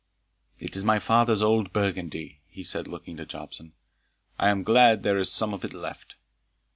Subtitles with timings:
[0.57, 3.73] "It is my father's old burgundy," he said, looking to Jobson;
[4.39, 6.15] "I am glad there is some of it left.